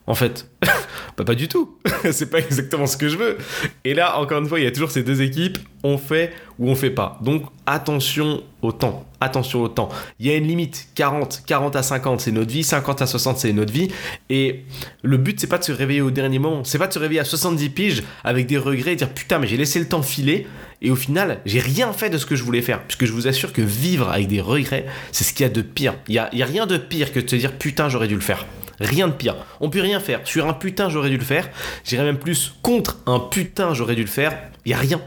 en 0.06 0.14
fait. 0.14 0.48
bah, 1.16 1.24
pas 1.24 1.34
du 1.34 1.48
tout. 1.48 1.76
c'est 2.12 2.30
pas 2.30 2.38
exactement 2.38 2.86
ce 2.86 2.96
que 2.96 3.08
je 3.08 3.16
veux. 3.16 3.38
Et 3.84 3.94
là, 3.94 4.18
encore 4.18 4.38
une 4.40 4.48
fois, 4.48 4.60
il 4.60 4.64
y 4.64 4.68
a 4.68 4.70
toujours 4.70 4.90
ces 4.90 5.02
deux 5.02 5.22
équipes. 5.22 5.58
On 5.82 5.98
fait 5.98 6.32
ou 6.58 6.68
on 6.68 6.74
fait 6.74 6.90
pas. 6.90 7.18
Donc, 7.22 7.44
attention 7.66 8.42
au 8.62 8.72
temps. 8.72 9.06
Attention 9.20 9.62
au 9.62 9.68
temps. 9.68 9.88
Il 10.18 10.26
y 10.26 10.30
a 10.30 10.36
une 10.36 10.46
limite. 10.46 10.88
40, 10.94 11.42
40 11.46 11.76
à 11.76 11.82
50, 11.82 12.20
c'est 12.20 12.32
notre 12.32 12.50
vie. 12.50 12.64
50 12.64 13.02
à 13.02 13.06
60, 13.06 13.38
c'est 13.38 13.52
notre 13.52 13.72
vie. 13.72 13.88
Et 14.30 14.64
le 15.02 15.16
but, 15.16 15.38
c'est 15.40 15.46
pas 15.46 15.58
de 15.58 15.64
se 15.64 15.72
réveiller 15.72 16.00
au 16.00 16.10
dernier 16.10 16.38
moment. 16.38 16.64
C'est 16.64 16.78
pas 16.78 16.86
de 16.88 16.92
se 16.92 16.98
réveiller 16.98 17.20
à 17.20 17.24
70 17.24 17.70
piges 17.70 18.02
avec 18.24 18.46
des 18.46 18.58
regrets 18.58 18.92
et 18.92 18.96
dire 18.96 19.10
putain, 19.10 19.38
mais 19.38 19.46
j'ai 19.46 19.56
laissé 19.56 19.78
le 19.78 19.86
temps 19.86 20.02
filer. 20.02 20.46
Et 20.82 20.90
au 20.90 20.96
final, 20.96 21.40
j'ai 21.46 21.60
rien 21.60 21.92
fait 21.92 22.10
de 22.10 22.18
ce 22.18 22.26
que 22.26 22.36
je 22.36 22.42
voulais 22.42 22.62
faire. 22.62 22.82
Puisque 22.82 23.06
je 23.06 23.12
vous 23.12 23.28
assure 23.28 23.52
que 23.52 23.62
vivre 23.62 24.10
avec 24.10 24.28
des 24.28 24.40
regrets, 24.40 24.86
c'est 25.12 25.24
ce 25.24 25.32
qu'il 25.32 25.44
y 25.44 25.48
a 25.48 25.52
de 25.52 25.62
pire. 25.62 25.94
Il 26.08 26.14
y 26.14 26.18
a, 26.18 26.34
y 26.34 26.42
a 26.42 26.46
rien 26.46 26.66
de 26.66 26.76
pire 26.76 27.12
que 27.12 27.20
de 27.20 27.28
se 27.28 27.36
dire 27.36 27.52
putain, 27.52 27.88
j'aurais 27.88 28.08
dû 28.08 28.14
le 28.14 28.20
faire. 28.20 28.46
Rien 28.80 29.08
de 29.08 29.12
pire. 29.12 29.36
On 29.60 29.70
peut 29.70 29.80
rien 29.80 30.00
faire. 30.00 30.26
Sur 30.26 30.46
un 30.48 30.52
putain, 30.52 30.88
j'aurais 30.88 31.10
dû 31.10 31.16
le 31.16 31.24
faire. 31.24 31.48
J'irais 31.84 32.04
même 32.04 32.18
plus 32.18 32.54
contre 32.62 32.98
un 33.06 33.18
putain, 33.18 33.74
j'aurais 33.74 33.94
dû 33.94 34.02
le 34.02 34.08
faire. 34.08 34.36
Il 34.64 34.70
y 34.70 34.74
a 34.74 34.78
rien. 34.78 35.00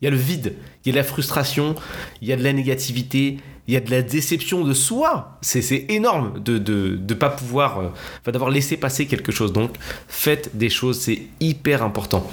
Il 0.00 0.04
y 0.04 0.08
a 0.08 0.10
le 0.10 0.16
vide. 0.16 0.54
Il 0.84 0.88
y 0.88 0.90
a 0.90 0.92
de 0.92 0.98
la 0.98 1.04
frustration. 1.04 1.74
Il 2.20 2.28
y 2.28 2.32
a 2.32 2.36
de 2.36 2.44
la 2.44 2.52
négativité. 2.52 3.38
Il 3.68 3.74
y 3.74 3.76
a 3.76 3.80
de 3.80 3.90
la 3.90 4.02
déception 4.02 4.64
de 4.64 4.74
soi. 4.74 5.38
C'est 5.40 5.86
énorme 5.88 6.40
de 6.42 6.58
ne 6.58 7.14
pas 7.14 7.30
pouvoir, 7.30 7.80
euh, 7.80 8.30
d'avoir 8.30 8.50
laissé 8.50 8.76
passer 8.76 9.06
quelque 9.06 9.32
chose. 9.32 9.52
Donc, 9.52 9.72
faites 10.08 10.56
des 10.56 10.68
choses, 10.68 11.00
c'est 11.00 11.22
hyper 11.40 11.82
important. 11.82 12.30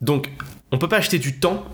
Donc, 0.00 0.30
on 0.70 0.78
peut 0.78 0.88
pas 0.88 0.98
acheter 0.98 1.18
du 1.18 1.38
temps, 1.38 1.64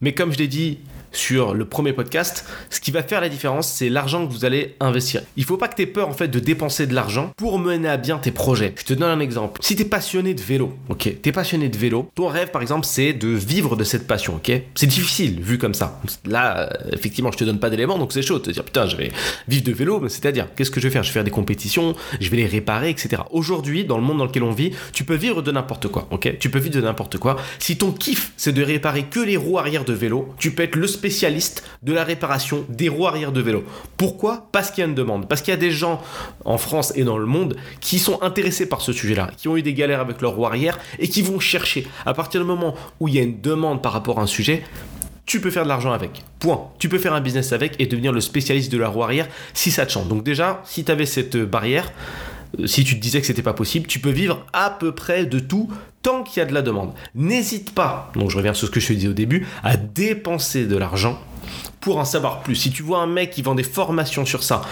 mais 0.00 0.14
comme 0.14 0.32
je 0.32 0.38
l'ai 0.38 0.48
dit, 0.48 0.78
sur 1.16 1.54
le 1.54 1.64
premier 1.64 1.92
podcast, 1.92 2.44
ce 2.70 2.80
qui 2.80 2.90
va 2.90 3.02
faire 3.02 3.20
la 3.20 3.28
différence, 3.28 3.68
c'est 3.68 3.88
l'argent 3.88 4.26
que 4.26 4.32
vous 4.32 4.44
allez 4.44 4.76
investir. 4.80 5.22
Il 5.36 5.44
faut 5.44 5.56
pas 5.56 5.68
que 5.68 5.76
tu 5.76 5.82
aies 5.82 5.86
peur 5.86 6.08
en 6.08 6.12
fait 6.12 6.28
de 6.28 6.38
dépenser 6.38 6.86
de 6.86 6.94
l'argent 6.94 7.32
pour 7.36 7.58
mener 7.58 7.88
à 7.88 7.96
bien 7.96 8.18
tes 8.18 8.30
projets. 8.30 8.74
Je 8.76 8.84
te 8.84 8.94
donne 8.94 9.10
un 9.10 9.20
exemple. 9.20 9.60
Si 9.62 9.76
tu 9.76 9.82
es 9.82 9.84
passionné 9.84 10.34
de 10.34 10.42
vélo, 10.42 10.74
ok, 10.88 11.16
tu 11.22 11.28
es 11.28 11.32
passionné 11.32 11.68
de 11.68 11.76
vélo, 11.76 12.10
ton 12.14 12.28
rêve 12.28 12.50
par 12.50 12.62
exemple, 12.62 12.86
c'est 12.86 13.12
de 13.12 13.28
vivre 13.28 13.76
de 13.76 13.84
cette 13.84 14.06
passion, 14.06 14.36
ok? 14.36 14.52
C'est 14.74 14.86
difficile 14.86 15.40
vu 15.40 15.58
comme 15.58 15.74
ça. 15.74 16.00
Là, 16.26 16.70
euh, 16.70 16.90
effectivement, 16.92 17.32
je 17.32 17.38
te 17.38 17.44
donne 17.44 17.58
pas 17.58 17.70
d'éléments, 17.70 17.98
donc 17.98 18.12
c'est 18.12 18.22
chaud 18.22 18.38
de 18.38 18.44
te 18.44 18.50
dire 18.50 18.64
putain, 18.64 18.86
je 18.86 18.96
vais 18.96 19.10
vivre 19.48 19.64
de 19.64 19.72
vélo, 19.72 20.00
mais 20.00 20.08
c'est-à-dire, 20.08 20.48
qu'est-ce 20.54 20.70
que 20.70 20.80
je 20.80 20.88
vais 20.88 20.92
faire? 20.92 21.02
Je 21.02 21.08
vais 21.08 21.14
faire 21.14 21.24
des 21.24 21.30
compétitions, 21.30 21.94
je 22.20 22.28
vais 22.30 22.36
les 22.36 22.46
réparer, 22.46 22.90
etc. 22.90 23.22
Aujourd'hui, 23.30 23.84
dans 23.84 23.96
le 23.96 24.04
monde 24.04 24.18
dans 24.18 24.26
lequel 24.26 24.42
on 24.42 24.52
vit, 24.52 24.72
tu 24.92 25.04
peux 25.04 25.14
vivre 25.14 25.42
de 25.42 25.50
n'importe 25.50 25.88
quoi, 25.88 26.08
ok? 26.10 26.36
Tu 26.38 26.50
peux 26.50 26.58
vivre 26.58 26.74
de 26.74 26.80
n'importe 26.80 27.18
quoi. 27.18 27.36
Si 27.58 27.78
ton 27.78 27.92
kiff, 27.92 28.32
c'est 28.36 28.52
de 28.52 28.62
réparer 28.62 29.04
que 29.04 29.20
les 29.20 29.36
roues 29.36 29.58
arrière 29.58 29.84
de 29.84 29.92
vélo, 29.92 30.34
tu 30.38 30.50
peux 30.50 30.62
être 30.62 30.76
le 30.76 30.86
spécialiste 30.86 31.05
de 31.82 31.92
la 31.92 32.04
réparation 32.04 32.64
des 32.68 32.88
roues 32.88 33.06
arrière 33.06 33.32
de 33.32 33.40
vélo. 33.40 33.64
Pourquoi? 33.96 34.48
Parce 34.52 34.70
qu'il 34.70 34.82
y 34.82 34.84
a 34.84 34.88
une 34.88 34.94
demande. 34.94 35.28
Parce 35.28 35.42
qu'il 35.42 35.52
y 35.52 35.56
a 35.56 35.60
des 35.60 35.70
gens 35.70 36.02
en 36.44 36.58
France 36.58 36.92
et 36.96 37.04
dans 37.04 37.18
le 37.18 37.26
monde 37.26 37.56
qui 37.80 37.98
sont 37.98 38.22
intéressés 38.22 38.68
par 38.68 38.80
ce 38.80 38.92
sujet-là, 38.92 39.30
qui 39.36 39.48
ont 39.48 39.56
eu 39.56 39.62
des 39.62 39.74
galères 39.74 40.00
avec 40.00 40.20
leur 40.20 40.32
roue 40.32 40.46
arrière 40.46 40.78
et 40.98 41.08
qui 41.08 41.22
vont 41.22 41.40
chercher. 41.40 41.86
À 42.04 42.14
partir 42.14 42.40
du 42.40 42.46
moment 42.46 42.74
où 43.00 43.08
il 43.08 43.14
y 43.14 43.18
a 43.18 43.22
une 43.22 43.40
demande 43.40 43.82
par 43.82 43.92
rapport 43.92 44.18
à 44.18 44.22
un 44.22 44.26
sujet, 44.26 44.62
tu 45.26 45.40
peux 45.40 45.50
faire 45.50 45.64
de 45.64 45.68
l'argent 45.68 45.92
avec. 45.92 46.24
Point. 46.38 46.70
Tu 46.78 46.88
peux 46.88 46.98
faire 46.98 47.12
un 47.12 47.20
business 47.20 47.52
avec 47.52 47.74
et 47.80 47.86
devenir 47.86 48.12
le 48.12 48.20
spécialiste 48.20 48.70
de 48.70 48.78
la 48.78 48.88
roue 48.88 49.02
arrière 49.02 49.28
si 49.54 49.70
ça 49.70 49.84
te 49.84 49.92
chante. 49.92 50.08
Donc 50.08 50.22
déjà, 50.22 50.62
si 50.64 50.84
tu 50.84 50.92
avais 50.92 51.06
cette 51.06 51.36
barrière, 51.36 51.92
euh, 52.60 52.66
si 52.66 52.84
tu 52.84 52.94
te 52.96 53.00
disais 53.00 53.20
que 53.20 53.26
c'était 53.26 53.42
pas 53.42 53.52
possible, 53.52 53.86
tu 53.86 53.98
peux 53.98 54.10
vivre 54.10 54.46
à 54.52 54.70
peu 54.70 54.92
près 54.92 55.26
de 55.26 55.40
tout 55.40 55.68
qu'il 56.24 56.40
y 56.40 56.40
a 56.40 56.46
de 56.46 56.54
la 56.54 56.62
demande. 56.62 56.92
N'hésite 57.14 57.74
pas, 57.74 58.10
donc 58.14 58.30
je 58.30 58.36
reviens 58.36 58.54
sur 58.54 58.68
ce 58.68 58.72
que 58.72 58.80
je 58.80 58.88
te 58.88 58.92
disais 58.92 59.08
au 59.08 59.12
début, 59.12 59.46
à 59.62 59.76
dépenser 59.76 60.66
de 60.66 60.76
l'argent 60.76 61.18
pour 61.86 61.98
en 61.98 62.04
savoir 62.04 62.40
plus. 62.40 62.56
Si 62.56 62.72
tu 62.72 62.82
vois 62.82 62.98
un 62.98 63.06
mec 63.06 63.30
qui 63.30 63.42
vend 63.42 63.54
des 63.54 63.62
formations 63.62 64.26
sur 64.26 64.42
ça, 64.42 64.62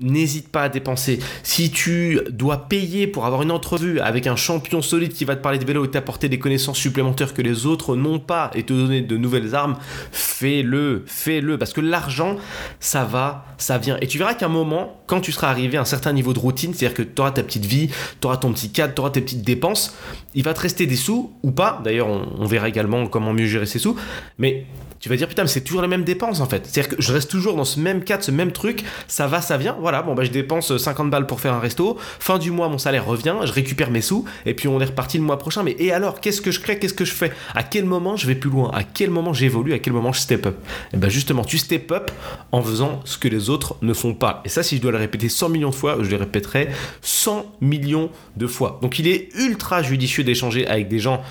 n'hésite 0.00 0.48
pas 0.48 0.62
à 0.62 0.68
dépenser. 0.68 1.18
Si 1.42 1.72
tu 1.72 2.20
dois 2.30 2.68
payer 2.68 3.08
pour 3.08 3.26
avoir 3.26 3.42
une 3.42 3.50
entrevue 3.50 3.98
avec 3.98 4.28
un 4.28 4.36
champion 4.36 4.80
solide 4.80 5.12
qui 5.12 5.24
va 5.24 5.34
te 5.34 5.42
parler 5.42 5.58
de 5.58 5.64
vélo 5.64 5.84
et 5.84 5.90
t'apporter 5.90 6.28
des 6.28 6.38
connaissances 6.38 6.78
supplémentaires 6.78 7.34
que 7.34 7.42
les 7.42 7.66
autres 7.66 7.96
n'ont 7.96 8.20
pas 8.20 8.52
et 8.54 8.62
te 8.62 8.72
donner 8.72 9.00
de 9.02 9.16
nouvelles 9.16 9.56
armes, 9.56 9.76
fais-le, 10.12 11.02
fais-le. 11.06 11.58
Parce 11.58 11.72
que 11.72 11.80
l'argent, 11.80 12.36
ça 12.78 13.04
va, 13.04 13.44
ça 13.58 13.78
vient. 13.78 13.96
Et 14.00 14.06
tu 14.06 14.18
verras 14.18 14.34
qu'à 14.34 14.46
un 14.46 14.48
moment, 14.48 15.02
quand 15.08 15.20
tu 15.20 15.32
seras 15.32 15.48
arrivé 15.50 15.78
à 15.78 15.80
un 15.80 15.84
certain 15.84 16.12
niveau 16.12 16.32
de 16.32 16.38
routine, 16.38 16.74
c'est-à-dire 16.74 16.96
que 16.96 17.02
tu 17.02 17.20
auras 17.20 17.32
ta 17.32 17.42
petite 17.42 17.66
vie, 17.66 17.90
tu 18.20 18.26
auras 18.28 18.36
ton 18.36 18.52
petit 18.52 18.70
cadre, 18.70 18.94
tu 18.94 19.00
auras 19.00 19.10
tes 19.10 19.20
petites 19.20 19.42
dépenses, 19.42 19.96
il 20.34 20.44
va 20.44 20.54
te 20.54 20.60
rester 20.60 20.71
des 20.76 20.96
sous 20.96 21.32
ou 21.42 21.50
pas. 21.50 21.80
D'ailleurs, 21.84 22.08
on, 22.08 22.46
verra 22.46 22.68
également 22.68 23.06
comment 23.06 23.32
mieux 23.32 23.46
gérer 23.46 23.66
ces 23.66 23.78
sous. 23.78 23.96
Mais 24.38 24.66
tu 25.00 25.08
vas 25.08 25.16
dire 25.16 25.26
putain 25.26 25.42
mais 25.42 25.48
c'est 25.48 25.62
toujours 25.62 25.82
les 25.82 25.88
mêmes 25.88 26.04
dépenses 26.04 26.40
en 26.40 26.46
fait. 26.46 26.64
C'est-à-dire 26.64 26.96
que 26.96 27.02
je 27.02 27.12
reste 27.12 27.30
toujours 27.30 27.56
dans 27.56 27.64
ce 27.64 27.80
même 27.80 28.04
cadre, 28.04 28.22
ce 28.22 28.30
même 28.30 28.52
truc, 28.52 28.84
ça 29.08 29.26
va, 29.26 29.40
ça 29.40 29.56
vient, 29.56 29.76
voilà, 29.80 30.02
bon 30.02 30.14
bah 30.14 30.22
je 30.22 30.30
dépense 30.30 30.76
50 30.76 31.10
balles 31.10 31.26
pour 31.26 31.40
faire 31.40 31.54
un 31.54 31.58
resto, 31.58 31.96
fin 32.20 32.38
du 32.38 32.52
mois 32.52 32.68
mon 32.68 32.78
salaire 32.78 33.04
revient, 33.04 33.34
je 33.44 33.52
récupère 33.52 33.90
mes 33.90 34.00
sous, 34.00 34.24
et 34.46 34.54
puis 34.54 34.68
on 34.68 34.80
est 34.80 34.84
reparti 34.84 35.18
le 35.18 35.24
mois 35.24 35.38
prochain, 35.38 35.64
mais 35.64 35.74
et 35.78 35.92
alors, 35.92 36.20
qu'est-ce 36.20 36.40
que 36.40 36.52
je 36.52 36.60
crée, 36.60 36.78
qu'est-ce 36.78 36.94
que 36.94 37.04
je 37.04 37.12
fais? 37.12 37.32
À 37.54 37.64
quel 37.64 37.84
moment 37.84 38.16
je 38.16 38.26
vais 38.26 38.36
plus 38.36 38.50
loin? 38.50 38.70
À 38.72 38.84
quel 38.84 39.10
moment 39.10 39.32
j'évolue? 39.32 39.72
À 39.72 39.80
quel 39.80 39.92
moment 39.92 40.12
je 40.12 40.20
step 40.20 40.46
up? 40.46 40.56
Et 40.92 40.96
ben 40.96 41.10
justement, 41.10 41.44
tu 41.44 41.58
step 41.58 41.90
up 41.90 42.12
en 42.52 42.62
faisant 42.62 43.00
ce 43.04 43.18
que 43.18 43.26
les 43.26 43.50
autres 43.50 43.76
ne 43.82 43.92
font 43.92 44.14
pas. 44.14 44.42
Et 44.44 44.48
ça, 44.48 44.62
si 44.62 44.76
je 44.76 44.80
dois 44.80 44.92
le 44.92 44.98
répéter 44.98 45.28
100 45.28 45.48
millions 45.48 45.70
de 45.70 45.74
fois, 45.74 45.98
je 46.00 46.08
le 46.08 46.16
répéterai 46.16 46.68
100 47.00 47.46
millions 47.60 48.10
de 48.36 48.46
fois. 48.46 48.78
Donc 48.80 48.98
il 48.98 49.08
est 49.08 49.28
ultra 49.34 49.82
judicieux 49.82 50.22
d'échanger 50.22 50.61
avec 50.66 50.88
des 50.88 50.98
gens 50.98 51.22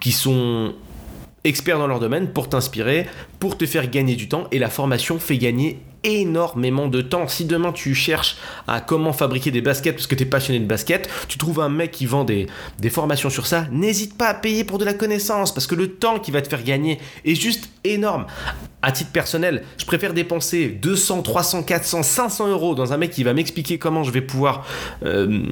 qui 0.00 0.12
sont 0.12 0.74
experts 1.44 1.78
dans 1.78 1.86
leur 1.86 2.00
domaine 2.00 2.28
pour 2.32 2.48
t'inspirer, 2.48 3.06
pour 3.38 3.56
te 3.56 3.66
faire 3.66 3.88
gagner 3.88 4.16
du 4.16 4.28
temps 4.28 4.48
et 4.52 4.58
la 4.58 4.68
formation 4.68 5.18
fait 5.18 5.38
gagner 5.38 5.80
énormément 6.04 6.86
de 6.86 7.00
temps. 7.00 7.26
Si 7.28 7.44
demain 7.44 7.72
tu 7.72 7.94
cherches 7.94 8.36
à 8.66 8.80
comment 8.80 9.12
fabriquer 9.12 9.50
des 9.50 9.60
baskets 9.60 9.96
parce 9.96 10.06
que 10.06 10.14
tu 10.14 10.22
es 10.22 10.26
passionné 10.26 10.60
de 10.60 10.66
basket, 10.66 11.10
tu 11.28 11.36
trouves 11.36 11.60
un 11.60 11.68
mec 11.68 11.90
qui 11.90 12.06
vend 12.06 12.24
des, 12.24 12.46
formations 12.90 13.30
sur 13.30 13.46
ça, 13.46 13.66
n'hésite 13.72 14.16
pas 14.16 14.28
à 14.28 14.34
payer 14.34 14.64
pour 14.64 14.78
de 14.78 14.84
la 14.84 14.94
connaissance 14.94 15.52
parce 15.52 15.66
que 15.66 15.74
le 15.74 15.94
temps 15.94 16.18
qui 16.18 16.30
va 16.30 16.40
te 16.42 16.48
faire 16.48 16.62
gagner 16.62 16.98
est 17.24 17.34
juste 17.34 17.68
énorme. 17.84 18.26
À 18.82 18.92
titre 18.92 19.10
personnel, 19.10 19.64
je 19.78 19.84
préfère 19.84 20.14
dépenser 20.14 20.68
200, 20.68 21.22
300, 21.22 21.62
400, 21.64 22.02
500 22.04 22.48
euros 22.48 22.74
dans 22.74 22.92
un 22.92 22.96
mec 22.96 23.10
qui 23.10 23.24
va 23.24 23.34
m'expliquer 23.34 23.78
comment 23.78 24.04
je 24.04 24.12
vais 24.12 24.20
pouvoir... 24.20 24.64
Euh, 25.04 25.42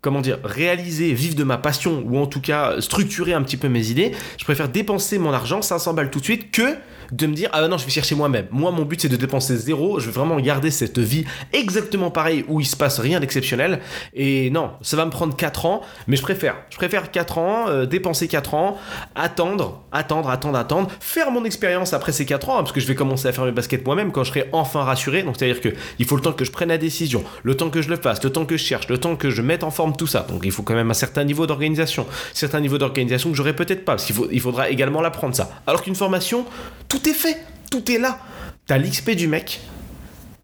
comment 0.00 0.20
dire, 0.20 0.38
réaliser, 0.44 1.12
vivre 1.12 1.34
de 1.34 1.44
ma 1.44 1.58
passion, 1.58 2.02
ou 2.06 2.18
en 2.18 2.26
tout 2.26 2.40
cas 2.40 2.80
structurer 2.80 3.32
un 3.32 3.42
petit 3.42 3.56
peu 3.56 3.68
mes 3.68 3.90
idées, 3.90 4.12
je 4.38 4.44
préfère 4.44 4.68
dépenser 4.68 5.18
mon 5.18 5.32
argent, 5.32 5.62
500 5.62 5.94
balles 5.94 6.10
tout 6.10 6.20
de 6.20 6.24
suite, 6.24 6.50
que 6.50 6.76
de 7.12 7.26
me 7.26 7.34
dire 7.34 7.48
ah 7.52 7.66
non 7.68 7.78
je 7.78 7.84
vais 7.84 7.90
chercher 7.90 8.14
moi-même. 8.14 8.46
Moi 8.50 8.70
mon 8.70 8.84
but 8.84 9.00
c'est 9.00 9.08
de 9.08 9.16
dépenser 9.16 9.56
zéro, 9.56 10.00
je 10.00 10.06
veux 10.06 10.12
vraiment 10.12 10.38
garder 10.40 10.70
cette 10.70 10.98
vie 10.98 11.24
exactement 11.52 12.10
pareille 12.10 12.44
où 12.48 12.60
il 12.60 12.66
se 12.66 12.76
passe 12.76 13.00
rien 13.00 13.20
d'exceptionnel 13.20 13.80
et 14.14 14.50
non, 14.50 14.72
ça 14.82 14.96
va 14.96 15.04
me 15.04 15.10
prendre 15.10 15.36
4 15.36 15.66
ans, 15.66 15.82
mais 16.06 16.16
je 16.16 16.22
préfère, 16.22 16.56
je 16.70 16.76
préfère 16.76 17.10
4 17.10 17.38
ans, 17.38 17.68
euh, 17.68 17.86
dépenser 17.86 18.28
4 18.28 18.54
ans, 18.54 18.78
attendre, 19.14 19.82
attendre, 19.92 20.30
attendre, 20.30 20.58
attendre, 20.58 20.90
faire 21.00 21.30
mon 21.30 21.44
expérience 21.44 21.92
après 21.92 22.12
ces 22.12 22.26
4 22.26 22.48
ans 22.48 22.58
hein, 22.58 22.62
parce 22.62 22.72
que 22.72 22.80
je 22.80 22.86
vais 22.86 22.94
commencer 22.94 23.28
à 23.28 23.32
faire 23.32 23.44
mes 23.44 23.52
baskets 23.52 23.84
moi-même 23.84 24.12
quand 24.12 24.24
je 24.24 24.30
serai 24.30 24.48
enfin 24.52 24.82
rassuré. 24.82 25.22
Donc 25.22 25.36
c'est-à-dire 25.38 25.60
que 25.60 25.70
il 25.98 26.04
faut 26.04 26.16
le 26.16 26.22
temps 26.22 26.32
que 26.32 26.44
je 26.44 26.50
prenne 26.50 26.68
la 26.68 26.78
décision, 26.78 27.24
le 27.42 27.56
temps 27.56 27.70
que 27.70 27.82
je 27.82 27.88
le 27.88 27.96
fasse, 27.96 28.22
le 28.22 28.30
temps 28.30 28.44
que 28.44 28.56
je 28.56 28.64
cherche, 28.64 28.88
le 28.88 28.98
temps 28.98 29.16
que 29.16 29.30
je 29.30 29.42
mette 29.42 29.64
en 29.64 29.70
forme 29.70 29.96
tout 29.96 30.06
ça. 30.06 30.26
Donc 30.28 30.42
il 30.44 30.52
faut 30.52 30.62
quand 30.62 30.74
même 30.74 30.90
un 30.90 30.94
certain 30.94 31.24
niveau 31.24 31.46
d'organisation, 31.46 32.06
certain 32.32 32.60
niveau 32.60 32.78
d'organisation 32.78 33.30
que 33.30 33.36
j'aurai 33.36 33.54
peut-être 33.54 33.84
pas 33.84 33.92
parce 33.92 34.04
qu'il 34.04 34.16
il 34.30 34.40
faudra 34.40 34.70
également 34.70 35.00
l'apprendre 35.00 35.34
ça. 35.34 35.50
Alors 35.66 35.82
qu'une 35.82 35.94
formation, 35.94 36.44
tout 36.88 36.99
tout 37.00 37.08
est 37.08 37.14
fait, 37.14 37.36
tout 37.70 37.90
est 37.90 37.98
là. 37.98 38.20
T'as 38.66 38.78
l'XP 38.78 39.12
du 39.12 39.26
mec, 39.26 39.60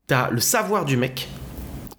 t'as 0.06 0.30
le 0.30 0.40
savoir 0.40 0.84
du 0.84 0.96
mec, 0.96 1.28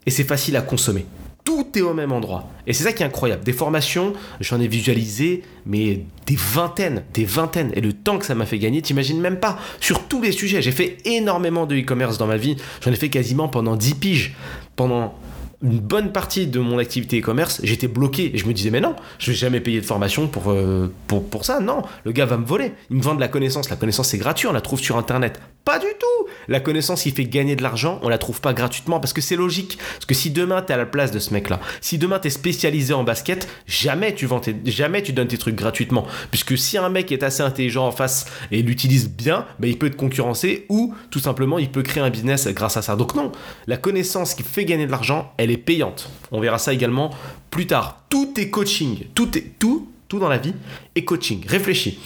et 0.05 0.11
c'est 0.11 0.23
facile 0.23 0.55
à 0.55 0.61
consommer. 0.61 1.05
tout 1.47 1.65
est 1.77 1.81
au 1.81 1.93
même 1.93 2.11
endroit. 2.11 2.49
Et 2.65 2.73
c'est 2.73 2.83
ça 2.83 2.91
qui 2.91 3.03
est 3.03 3.05
incroyable. 3.05 3.41
Des 3.45 3.53
formations, 3.53 4.11
j'en 4.41 4.59
ai 4.59 4.67
visualisé, 4.67 5.43
mais 5.65 6.01
des 6.25 6.35
vingtaines, 6.35 7.03
des 7.13 7.23
vingtaines. 7.23 7.71
Et 7.73 7.79
le 7.79 7.93
temps 7.93 8.17
que 8.17 8.25
ça 8.25 8.35
m'a 8.35 8.45
fait 8.45 8.59
gagner, 8.59 8.81
t'imagines 8.81 9.21
même 9.21 9.39
pas. 9.39 9.57
Sur 9.79 10.09
tous 10.09 10.21
les 10.21 10.33
sujets, 10.33 10.61
j'ai 10.61 10.73
fait 10.73 10.97
énormément 11.05 11.65
de 11.65 11.77
e-commerce 11.77 12.17
dans 12.17 12.27
ma 12.27 12.35
vie. 12.35 12.57
J'en 12.81 12.91
ai 12.91 12.97
fait 12.97 13.07
quasiment 13.07 13.47
pendant 13.47 13.77
10 13.77 13.95
piges. 13.95 14.35
Pendant 14.75 15.15
une 15.63 15.79
bonne 15.79 16.11
partie 16.11 16.47
de 16.47 16.59
mon 16.59 16.77
activité 16.77 17.19
e-commerce, 17.19 17.61
j'étais 17.63 17.87
bloqué 17.87 18.31
et 18.33 18.37
je 18.37 18.45
me 18.45 18.53
disais 18.53 18.69
mais 18.69 18.81
non, 18.81 18.95
je 19.17 19.31
vais 19.31 19.37
jamais 19.37 19.59
payer 19.59 19.81
de 19.81 19.85
formation 19.85 20.27
pour, 20.27 20.51
euh, 20.51 20.91
pour, 21.07 21.27
pour 21.27 21.45
ça, 21.45 21.59
non, 21.59 21.81
le 22.03 22.11
gars 22.11 22.25
va 22.25 22.37
me 22.37 22.45
voler, 22.45 22.73
il 22.89 22.97
me 22.97 23.01
vend 23.01 23.15
de 23.15 23.19
la 23.19 23.27
connaissance, 23.27 23.69
la 23.69 23.75
connaissance 23.75 24.09
c'est 24.09 24.17
gratuit, 24.17 24.47
on 24.47 24.53
la 24.53 24.61
trouve 24.61 24.79
sur 24.79 24.97
internet. 24.97 25.39
Pas 25.67 25.79
du 25.79 25.87
tout 25.99 26.29
La 26.47 26.61
connaissance 26.61 27.03
qui 27.03 27.11
fait 27.11 27.25
gagner 27.25 27.57
de 27.57 27.61
l'argent, 27.61 27.99
on 28.01 28.07
la 28.07 28.17
trouve 28.17 28.39
pas 28.39 28.53
gratuitement 28.53 29.01
parce 29.01 29.11
que 29.11 29.19
c'est 29.19 29.35
logique. 29.35 29.77
Parce 29.95 30.05
que 30.05 30.13
si 30.13 30.29
demain 30.29 30.61
tu 30.61 30.71
es 30.71 30.75
à 30.75 30.77
la 30.77 30.85
place 30.85 31.11
de 31.11 31.19
ce 31.19 31.33
mec-là, 31.33 31.59
si 31.81 31.97
demain 31.97 32.19
tu 32.19 32.27
es 32.27 32.29
spécialisé 32.29 32.93
en 32.93 33.03
basket, 33.03 33.49
jamais 33.67 34.15
tu, 34.15 34.27
vends 34.27 34.39
jamais 34.63 35.03
tu 35.03 35.11
donnes 35.11 35.27
tes 35.27 35.37
trucs 35.37 35.55
gratuitement. 35.55 36.07
Puisque 36.31 36.57
si 36.57 36.77
un 36.77 36.87
mec 36.87 37.11
est 37.11 37.21
assez 37.21 37.43
intelligent 37.43 37.85
en 37.85 37.91
face 37.91 38.27
et 38.49 38.61
l'utilise 38.61 39.09
bien, 39.09 39.45
ben, 39.59 39.69
il 39.69 39.77
peut 39.77 39.89
te 39.89 39.97
concurrencer 39.97 40.65
ou 40.69 40.95
tout 41.11 41.19
simplement 41.19 41.59
il 41.59 41.69
peut 41.69 41.83
créer 41.83 42.01
un 42.01 42.11
business 42.11 42.47
grâce 42.47 42.77
à 42.77 42.81
ça. 42.81 42.95
Donc 42.95 43.13
non, 43.13 43.33
la 43.67 43.75
connaissance 43.75 44.35
qui 44.35 44.43
fait 44.43 44.63
gagner 44.63 44.85
de 44.85 44.91
l'argent, 44.91 45.33
elle 45.37 45.46
est 45.51 45.57
payante. 45.57 46.09
On 46.31 46.39
verra 46.39 46.57
ça 46.57 46.73
également 46.73 47.11
plus 47.49 47.67
tard. 47.67 48.03
Tout 48.09 48.39
est 48.39 48.49
coaching, 48.49 49.05
tout 49.13 49.37
est 49.37 49.59
tout, 49.59 49.89
tout 50.07 50.19
dans 50.19 50.29
la 50.29 50.37
vie 50.37 50.53
est 50.95 51.03
coaching. 51.03 51.45
Réfléchis. 51.47 51.99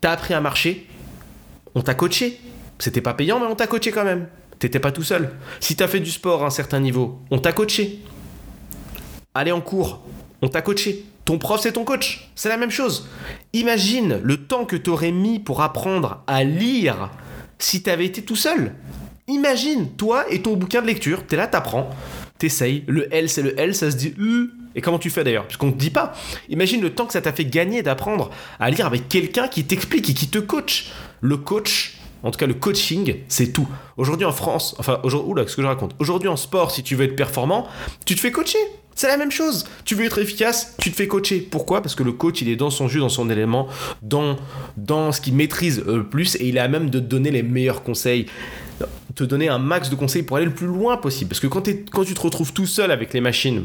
T'as 0.00 0.12
appris 0.12 0.34
à 0.34 0.40
marcher, 0.40 0.86
on 1.74 1.82
t'a 1.82 1.94
coaché. 1.94 2.40
C'était 2.78 3.00
pas 3.00 3.14
payant, 3.14 3.40
mais 3.40 3.46
on 3.46 3.56
t'a 3.56 3.66
coaché 3.66 3.90
quand 3.90 4.04
même. 4.04 4.28
T'étais 4.58 4.80
pas 4.80 4.92
tout 4.92 5.02
seul. 5.02 5.30
Si 5.60 5.76
t'as 5.76 5.88
fait 5.88 6.00
du 6.00 6.10
sport 6.10 6.42
à 6.42 6.46
un 6.46 6.50
certain 6.50 6.80
niveau, 6.80 7.20
on 7.30 7.38
t'a 7.38 7.52
coaché. 7.52 8.00
Aller 9.34 9.52
en 9.52 9.60
cours, 9.60 10.02
on 10.42 10.48
t'a 10.48 10.62
coaché. 10.62 11.04
Ton 11.24 11.38
prof, 11.38 11.60
c'est 11.60 11.72
ton 11.72 11.84
coach. 11.84 12.30
C'est 12.34 12.48
la 12.48 12.56
même 12.56 12.70
chose. 12.70 13.08
Imagine 13.52 14.18
le 14.22 14.46
temps 14.46 14.64
que 14.64 14.76
t'aurais 14.76 15.12
mis 15.12 15.38
pour 15.38 15.60
apprendre 15.62 16.22
à 16.26 16.42
lire 16.42 17.10
si 17.58 17.82
t'avais 17.82 18.06
été 18.06 18.22
tout 18.22 18.36
seul. 18.36 18.74
Imagine, 19.26 19.90
toi 19.90 20.24
et 20.30 20.40
ton 20.40 20.56
bouquin 20.56 20.80
de 20.80 20.86
lecture, 20.86 21.26
t'es 21.26 21.36
là, 21.36 21.46
t'apprends, 21.46 21.90
t'essayes. 22.38 22.84
Le 22.86 23.12
L, 23.12 23.28
c'est 23.28 23.42
le 23.42 23.58
L, 23.58 23.74
ça 23.74 23.90
se 23.90 23.96
dit 23.96 24.14
U. 24.18 24.50
Et 24.74 24.80
comment 24.80 24.98
tu 24.98 25.10
fais 25.10 25.24
d'ailleurs? 25.24 25.46
Puisqu'on 25.46 25.72
te 25.72 25.78
dit 25.78 25.90
pas. 25.90 26.14
Imagine 26.48 26.80
le 26.80 26.90
temps 26.90 27.06
que 27.06 27.12
ça 27.12 27.20
t'a 27.20 27.32
fait 27.32 27.44
gagner 27.44 27.82
d'apprendre 27.82 28.30
à 28.60 28.70
lire 28.70 28.86
avec 28.86 29.08
quelqu'un 29.08 29.48
qui 29.48 29.64
t'explique 29.64 30.08
et 30.08 30.14
qui 30.14 30.28
te 30.28 30.38
coach. 30.38 30.92
Le 31.20 31.36
coach, 31.36 31.98
en 32.22 32.30
tout 32.30 32.38
cas, 32.38 32.46
le 32.46 32.54
coaching, 32.54 33.16
c'est 33.28 33.52
tout. 33.52 33.68
Aujourd'hui 33.96 34.26
en 34.26 34.32
France, 34.32 34.76
enfin, 34.78 35.00
aujourd'hui, 35.02 35.32
oula, 35.32 35.48
ce 35.48 35.56
que 35.56 35.62
je 35.62 35.66
raconte? 35.66 35.96
Aujourd'hui 35.98 36.28
en 36.28 36.36
sport, 36.36 36.70
si 36.70 36.82
tu 36.82 36.94
veux 36.94 37.04
être 37.04 37.16
performant, 37.16 37.66
tu 38.04 38.14
te 38.14 38.20
fais 38.20 38.30
coacher. 38.30 38.58
C'est 38.94 39.08
la 39.08 39.16
même 39.16 39.30
chose. 39.30 39.64
Tu 39.84 39.94
veux 39.94 40.04
être 40.04 40.18
efficace, 40.18 40.74
tu 40.80 40.90
te 40.90 40.96
fais 40.96 41.06
coacher. 41.06 41.40
Pourquoi? 41.40 41.82
Parce 41.82 41.94
que 41.94 42.02
le 42.02 42.12
coach, 42.12 42.42
il 42.42 42.48
est 42.48 42.56
dans 42.56 42.70
son 42.70 42.88
jus, 42.88 42.98
dans 42.98 43.08
son 43.08 43.30
élément, 43.30 43.68
dans, 44.02 44.36
dans 44.76 45.12
ce 45.12 45.20
qu'il 45.20 45.34
maîtrise 45.34 45.84
le 45.86 46.04
plus, 46.04 46.34
et 46.36 46.48
il 46.48 46.58
a 46.58 46.66
même 46.66 46.90
de 46.90 46.98
te 46.98 47.04
donner 47.04 47.30
les 47.30 47.44
meilleurs 47.44 47.84
conseils 47.84 48.26
te 49.14 49.24
donner 49.24 49.48
un 49.48 49.58
max 49.58 49.90
de 49.90 49.94
conseils 49.94 50.22
pour 50.22 50.36
aller 50.36 50.46
le 50.46 50.54
plus 50.54 50.66
loin 50.66 50.96
possible. 50.96 51.28
Parce 51.28 51.40
que 51.40 51.46
quand, 51.46 51.62
tu 51.62 51.84
te 52.14 52.20
retrouves 52.20 52.52
tout 52.52 52.66
seul 52.66 52.90
avec 52.90 53.12
les 53.12 53.20
machines, 53.20 53.64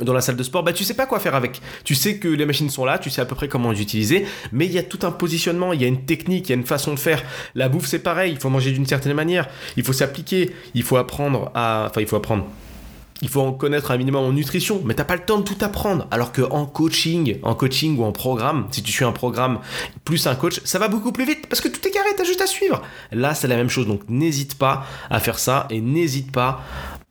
dans 0.00 0.12
la 0.12 0.20
salle 0.20 0.36
de 0.36 0.42
sport, 0.42 0.62
bah 0.62 0.72
tu 0.72 0.84
sais 0.84 0.94
pas 0.94 1.06
quoi 1.06 1.20
faire 1.20 1.34
avec. 1.34 1.60
Tu 1.84 1.94
sais 1.94 2.18
que 2.18 2.28
les 2.28 2.44
machines 2.44 2.68
sont 2.68 2.84
là, 2.84 2.98
tu 2.98 3.08
sais 3.08 3.22
à 3.22 3.24
peu 3.24 3.34
près 3.34 3.48
comment 3.48 3.70
les 3.70 3.80
utiliser, 3.80 4.26
mais 4.52 4.66
il 4.66 4.72
y 4.72 4.78
a 4.78 4.82
tout 4.82 4.98
un 5.02 5.10
positionnement, 5.10 5.72
il 5.72 5.80
y 5.80 5.84
a 5.84 5.88
une 5.88 6.04
technique, 6.04 6.48
il 6.48 6.50
y 6.50 6.54
a 6.54 6.56
une 6.56 6.66
façon 6.66 6.92
de 6.92 6.98
faire. 6.98 7.22
La 7.54 7.68
bouffe 7.68 7.86
c'est 7.86 8.00
pareil, 8.00 8.32
il 8.32 8.38
faut 8.38 8.50
manger 8.50 8.72
d'une 8.72 8.86
certaine 8.86 9.14
manière, 9.14 9.48
il 9.76 9.84
faut 9.84 9.94
s'appliquer, 9.94 10.52
il 10.74 10.82
faut 10.82 10.98
apprendre 10.98 11.50
à, 11.54 11.86
enfin 11.88 12.02
il 12.02 12.06
faut 12.06 12.16
apprendre. 12.16 12.46
Il 13.22 13.28
faut 13.28 13.40
en 13.40 13.52
connaître 13.52 13.90
un 13.90 13.96
minimum 13.96 14.24
en 14.24 14.32
nutrition, 14.32 14.82
mais 14.84 14.94
t'as 14.94 15.04
pas 15.04 15.16
le 15.16 15.24
temps 15.24 15.38
de 15.38 15.44
tout 15.44 15.56
apprendre. 15.62 16.06
Alors 16.10 16.32
que 16.32 16.42
en 16.42 16.66
coaching, 16.66 17.38
en 17.42 17.54
coaching 17.54 17.96
ou 17.98 18.04
en 18.04 18.12
programme, 18.12 18.68
si 18.70 18.82
tu 18.82 18.92
suis 18.92 19.04
un 19.04 19.12
programme 19.12 19.60
plus 20.04 20.26
un 20.26 20.34
coach, 20.34 20.60
ça 20.64 20.78
va 20.78 20.88
beaucoup 20.88 21.12
plus 21.12 21.24
vite 21.24 21.46
parce 21.48 21.60
que 21.60 21.68
tout 21.68 21.86
est 21.86 21.90
carré, 21.90 22.10
t'as 22.16 22.24
juste 22.24 22.42
à 22.42 22.46
suivre. 22.46 22.82
Là, 23.12 23.34
c'est 23.34 23.48
la 23.48 23.56
même 23.56 23.70
chose, 23.70 23.86
donc 23.86 24.02
n'hésite 24.08 24.56
pas 24.56 24.86
à 25.08 25.18
faire 25.20 25.38
ça 25.38 25.66
et 25.70 25.80
n'hésite 25.80 26.30
pas 26.30 26.62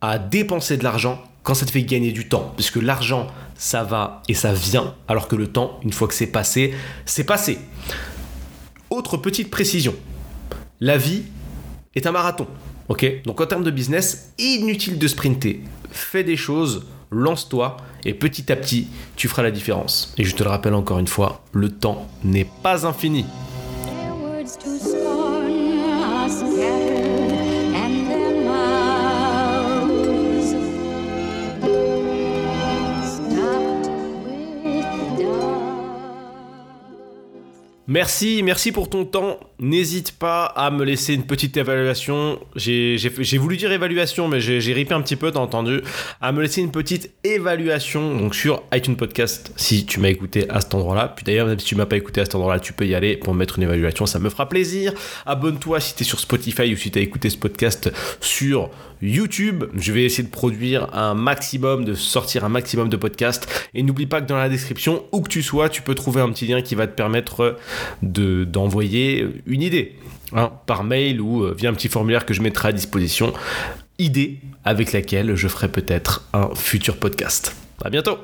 à 0.01 0.19
dépenser 0.19 0.77
de 0.77 0.83
l'argent 0.83 1.23
quand 1.41 1.55
ça 1.55 1.65
te 1.65 1.71
fait 1.71 1.83
gagner 1.83 2.11
du 2.11 2.27
temps. 2.27 2.53
Puisque 2.55 2.77
l'argent, 2.77 3.27
ça 3.55 3.83
va 3.83 4.21
et 4.27 4.33
ça 4.33 4.53
vient, 4.53 4.93
alors 5.07 5.27
que 5.27 5.35
le 5.35 5.47
temps, 5.47 5.79
une 5.83 5.93
fois 5.93 6.07
que 6.07 6.13
c'est 6.13 6.27
passé, 6.27 6.73
c'est 7.05 7.23
passé. 7.23 7.57
Autre 8.91 9.17
petite 9.17 9.49
précision. 9.49 9.95
La 10.79 10.97
vie 10.97 11.23
est 11.95 12.05
un 12.05 12.11
marathon. 12.11 12.47
Ok? 12.89 13.23
Donc 13.25 13.41
en 13.41 13.45
termes 13.47 13.63
de 13.63 13.71
business, 13.71 14.33
inutile 14.37 14.99
de 14.99 15.07
sprinter. 15.07 15.61
Fais 15.95 16.25
des 16.25 16.35
choses, 16.35 16.85
lance-toi 17.09 17.77
et 18.03 18.13
petit 18.13 18.51
à 18.51 18.57
petit, 18.57 18.89
tu 19.15 19.29
feras 19.29 19.43
la 19.43 19.49
différence. 19.49 20.13
Et 20.17 20.25
je 20.25 20.35
te 20.35 20.43
le 20.43 20.49
rappelle 20.49 20.73
encore 20.73 20.99
une 20.99 21.07
fois, 21.07 21.41
le 21.53 21.69
temps 21.69 22.05
n'est 22.25 22.47
pas 22.61 22.85
infini. 22.85 23.25
Merci, 37.87 38.41
merci 38.43 38.73
pour 38.73 38.89
ton 38.89 39.05
temps. 39.05 39.39
N'hésite 39.57 40.11
pas 40.11 40.45
à 40.45 40.69
me 40.69 40.83
laisser 40.83 41.13
une 41.13 41.25
petite 41.25 41.55
évaluation. 41.55 42.39
J'ai 42.55 43.37
voulu 43.37 43.55
dire 43.55 43.71
évaluation, 43.71 44.27
mais 44.27 44.41
j'ai 44.41 44.73
ripé 44.73 44.93
un 44.93 45.01
petit 45.01 45.15
peu, 45.15 45.31
t'as 45.31 45.39
entendu. 45.39 45.81
À 46.19 46.31
me 46.33 46.41
laisser 46.41 46.61
une 46.61 46.71
petite 46.71 47.11
évaluation 47.23 48.17
donc 48.17 48.35
sur 48.35 48.63
iTunes 48.73 48.97
Podcast 48.97 49.53
si 49.55 49.85
tu 49.85 50.01
m'as 50.01 50.09
écouté 50.09 50.49
à 50.49 50.59
cet 50.59 50.75
endroit-là. 50.75 51.13
Puis 51.15 51.23
d'ailleurs, 51.23 51.47
même 51.47 51.59
si 51.59 51.65
tu 51.65 51.75
m'as 51.75 51.85
pas 51.85 51.95
écouté 51.95 52.21
à 52.21 52.25
cet 52.25 52.35
endroit-là, 52.35 52.59
tu 52.59 52.73
peux 52.73 52.85
y 52.85 52.95
aller 52.95 53.15
pour 53.15 53.33
me 53.33 53.39
mettre 53.39 53.57
une 53.57 53.63
évaluation, 53.63 54.05
ça 54.05 54.19
me 54.19 54.29
fera 54.29 54.49
plaisir. 54.49 54.93
Abonne-toi 55.25 55.79
si 55.79 55.95
tu 55.95 56.03
es 56.03 56.05
sur 56.05 56.19
Spotify 56.19 56.73
ou 56.73 56.77
si 56.77 56.91
tu 56.91 56.99
as 56.99 57.01
écouté 57.01 57.29
ce 57.29 57.37
podcast 57.37 57.91
sur 58.19 58.69
YouTube. 59.01 59.65
Je 59.75 59.91
vais 59.91 60.03
essayer 60.03 60.23
de 60.23 60.31
produire 60.31 60.93
un 60.93 61.13
maximum, 61.13 61.85
de 61.85 61.93
sortir 61.93 62.43
un 62.43 62.49
maximum 62.49 62.89
de 62.89 62.97
podcasts. 62.97 63.47
Et 63.73 63.83
n'oublie 63.83 64.05
pas 64.05 64.21
que 64.21 64.27
dans 64.27 64.37
la 64.37 64.49
description, 64.49 65.03
où 65.11 65.21
que 65.21 65.29
tu 65.29 65.43
sois, 65.43 65.69
tu 65.69 65.81
peux 65.81 65.95
trouver 65.95 66.21
un 66.21 66.29
petit 66.31 66.47
lien 66.47 66.61
qui 66.61 66.75
va 66.75 66.87
te 66.87 66.95
permettre 66.95 67.57
d'envoyer 68.01 69.27
une 69.45 69.61
idée 69.61 69.95
hein, 70.33 70.51
par 70.65 70.83
mail 70.83 71.21
ou 71.21 71.43
euh, 71.43 71.55
via 71.57 71.69
un 71.69 71.73
petit 71.73 71.89
formulaire 71.89 72.25
que 72.25 72.33
je 72.33 72.41
mettrai 72.41 72.69
à 72.69 72.71
disposition. 72.71 73.33
Idée 73.97 74.39
avec 74.63 74.91
laquelle 74.91 75.35
je 75.35 75.47
ferai 75.47 75.69
peut-être 75.69 76.27
un 76.33 76.53
futur 76.55 76.97
podcast. 76.97 77.55
À 77.83 77.89
bientôt 77.89 78.17